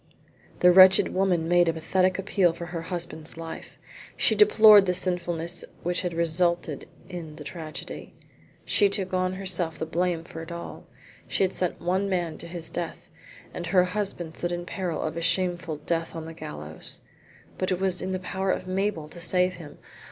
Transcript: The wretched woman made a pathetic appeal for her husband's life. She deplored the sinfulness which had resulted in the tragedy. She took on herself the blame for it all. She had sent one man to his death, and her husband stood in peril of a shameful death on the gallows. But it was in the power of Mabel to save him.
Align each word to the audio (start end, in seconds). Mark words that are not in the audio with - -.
The 0.61 0.71
wretched 0.71 1.13
woman 1.13 1.47
made 1.47 1.69
a 1.69 1.73
pathetic 1.73 2.17
appeal 2.17 2.53
for 2.53 2.65
her 2.65 2.81
husband's 2.81 3.37
life. 3.37 3.77
She 4.17 4.33
deplored 4.33 4.87
the 4.87 4.95
sinfulness 4.95 5.63
which 5.83 6.01
had 6.01 6.15
resulted 6.15 6.87
in 7.07 7.35
the 7.35 7.43
tragedy. 7.43 8.15
She 8.65 8.89
took 8.89 9.13
on 9.13 9.33
herself 9.33 9.77
the 9.77 9.85
blame 9.85 10.23
for 10.23 10.41
it 10.41 10.51
all. 10.51 10.87
She 11.27 11.43
had 11.43 11.53
sent 11.53 11.79
one 11.79 12.09
man 12.09 12.39
to 12.39 12.47
his 12.47 12.71
death, 12.71 13.11
and 13.53 13.67
her 13.67 13.83
husband 13.83 14.35
stood 14.37 14.51
in 14.51 14.65
peril 14.65 15.01
of 15.03 15.17
a 15.17 15.21
shameful 15.21 15.77
death 15.77 16.15
on 16.15 16.25
the 16.25 16.33
gallows. 16.33 17.01
But 17.59 17.69
it 17.71 17.79
was 17.79 18.01
in 18.01 18.11
the 18.11 18.17
power 18.17 18.49
of 18.49 18.65
Mabel 18.65 19.07
to 19.07 19.19
save 19.21 19.53
him. 19.53 19.77